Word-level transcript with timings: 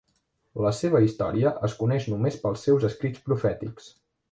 La 0.65 0.71
seva 0.77 1.01
història 1.07 1.51
es 1.69 1.77
coneix 1.83 2.09
només 2.15 2.41
pels 2.47 2.65
seus 2.69 2.89
escrits 2.91 3.25
profètics. 3.31 3.95